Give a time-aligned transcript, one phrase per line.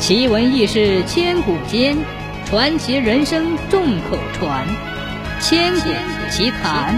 [0.00, 1.94] 奇闻异事千古间，
[2.46, 4.66] 传奇人生众口传。
[5.40, 5.90] 千古
[6.30, 6.96] 奇谈。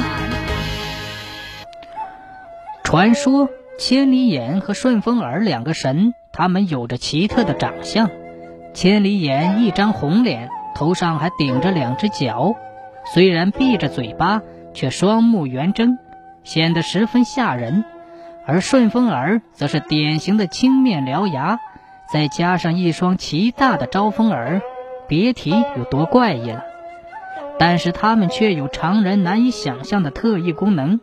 [2.85, 8.09] 传说千里眼和顺风耳两个神，他们有着奇特的长相。
[8.73, 12.55] 千里眼一张红脸，头上还顶着两只角，
[13.13, 14.43] 虽然闭着嘴巴，
[14.75, 15.99] 却双目圆睁，
[16.45, 17.85] 显得十分吓人。
[18.47, 21.59] 而顺风耳则是典型的青面獠牙。
[22.13, 24.61] 再加上一双奇大的招风耳，
[25.09, 26.65] 别提有多怪异了。
[27.59, 31.01] 但是它们却有常人难以想象的特异功能：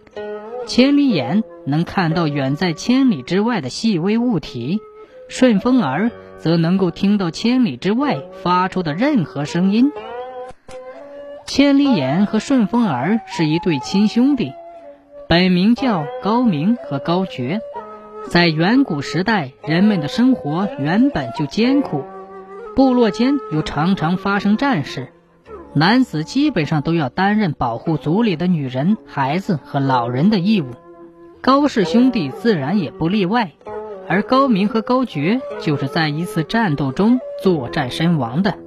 [0.67, 4.79] 千里眼能看到远在千里之外的细微物体，
[5.29, 9.91] 顺风耳则能够听到千里之外发出的任何声音。
[11.45, 14.51] 千里眼和顺风耳是一对亲兄弟，
[15.27, 17.61] 本名叫高明和高觉。
[18.29, 22.03] 在远古时代，人们的生活原本就艰苦，
[22.75, 25.07] 部落间又常常发生战事，
[25.73, 30.67] 男子基本上都要担任保护族里的女人、孩子和老人的义务。
[31.41, 33.53] 高氏兄弟自然也不例外，
[34.07, 38.59] 而高明和高觉就是在一次战斗中作战身亡的。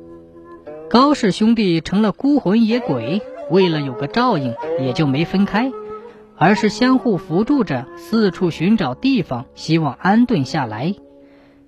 [0.90, 5.70] 高氏兄弟成了孤魂野鬼，为了有个照应，也就没分开。
[6.44, 10.96] 而是相互扶助着，四处寻找地方，希望安顿下来。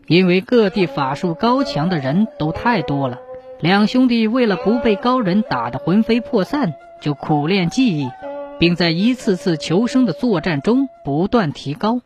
[0.09, 3.21] 因为各地法术高强的人都太多了，
[3.61, 8.11] 两兄弟为了不被高人打得魂飞魄散，就苦练技艺，
[8.59, 12.01] 并在一次次求生的作战中不断提高，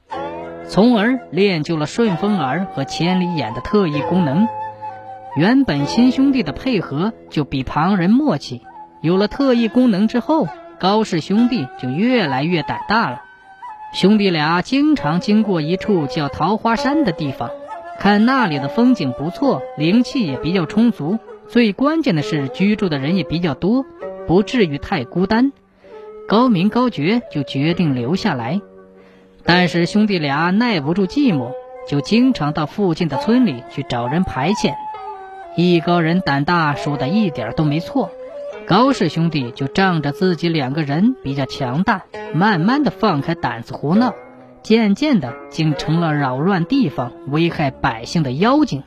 [0.69, 4.47] 从而练就了顺风耳和千里眼的特异功能。
[5.36, 8.60] 原本亲兄弟的配合就比旁人默契，
[9.00, 10.48] 有了特异功能之后。
[10.81, 13.23] 高氏兄弟就越来越胆大了。
[13.93, 17.51] 兄弟俩经常经过一处叫桃花山的地方，
[17.98, 21.19] 看那里的风景不错，灵气也比较充足。
[21.49, 23.87] 最关键的是，居住的人也比较多，
[24.27, 25.53] 不至于太孤单。
[26.28, 28.61] 高明高觉就决定留下来。
[29.44, 31.53] 但是兄弟俩耐不住寂寞，
[31.88, 34.75] 就经常到附近的村里去找人排遣。
[35.56, 38.11] 艺高人胆大，说的一点都没错。
[38.69, 44.12] 高氏兄弟就仗着自己两个人比较强大，慢慢的放开胆子胡闹，
[44.62, 48.83] 渐渐的竟成了扰乱地方、危害百姓的妖精。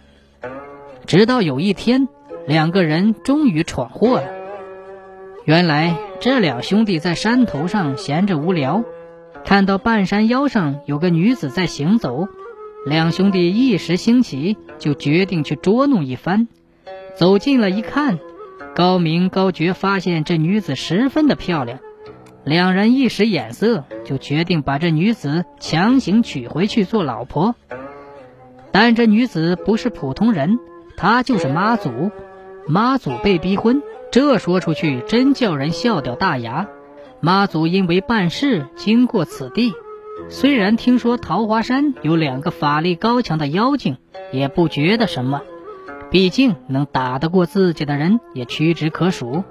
[1.07, 2.07] 直到有一天，
[2.45, 4.25] 两个人终于闯祸了。
[5.45, 8.83] 原来这两兄弟在山头上闲着无聊，
[9.43, 12.27] 看到半山腰上有个女子在行走，
[12.85, 16.47] 两兄弟一时兴起，就决定去捉弄一番。
[17.15, 18.19] 走近了一看。
[18.73, 21.79] 高明高觉发现这女子十分的漂亮，
[22.45, 27.55] 两人一时眼色，就决定把这女子强行娶回去做老婆。
[28.71, 30.57] 但这女子不是普通人，
[30.95, 32.11] 她就是妈祖。
[32.67, 36.67] 妈祖被逼婚，这说出去真叫人笑掉大牙。
[37.19, 39.73] 妈祖因为办事经过此地，
[40.29, 43.97] 虽然听说桃花山有两个法力高强的妖精，
[44.31, 45.41] 也不觉得什么。
[46.11, 49.43] 毕竟能打得过自己的人也屈指可数，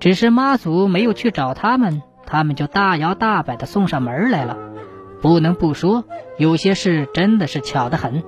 [0.00, 4.56] 只是妈祖没有去找他们，他们就大摇大摆地送上门来了。
[5.20, 6.04] 不能不说，
[6.38, 8.24] 有些事真的是巧得很。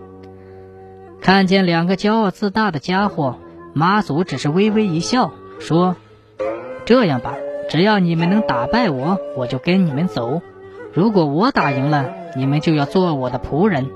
[1.22, 3.38] 看见两个骄傲自大的家伙，
[3.72, 5.96] 妈祖只是微微一笑，说
[6.84, 7.34] ：“这样吧，
[7.70, 10.42] 只要你们能打败我，我就跟你们走；
[10.92, 13.88] 如果我打赢了，你们就要做我的仆人。”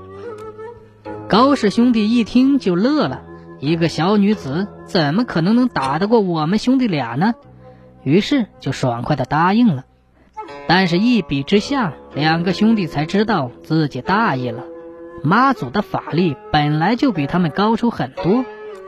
[1.29, 3.21] 高氏兄弟一听就乐了。
[3.59, 7.33] 一个小女子怎么可能能打得过我们兄弟俩呢？
[8.03, 9.85] 于是就爽快的答应了。
[10.67, 14.63] 但是，一比之下，两个兄弟才知道自己大意了。
[15.23, 18.45] 妈祖的法力本来就比他们高出很多，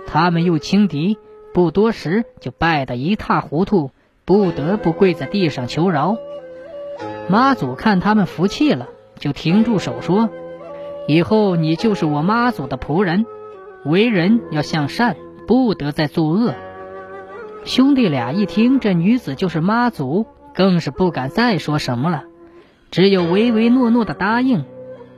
[0.08, 1.18] 他们又轻敌，
[1.54, 3.92] 不多时就败得一塌糊涂，
[4.24, 6.16] 不得不跪在地上求饶。
[7.28, 8.88] 妈祖看他们服气了，
[9.20, 10.30] 就停住手说
[11.08, 13.26] ：“以后你就是我妈祖的仆人。”
[13.86, 15.16] 为人要向善，
[15.48, 16.54] 不得再作恶。
[17.64, 22.24] 兄弟俩一听这女子就是妈祖，更是不敢再说什么了，
[22.90, 24.66] 只有唯唯诺诺的答应，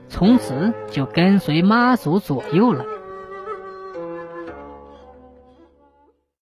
[0.08, 2.84] 从此就跟随妈祖左右了。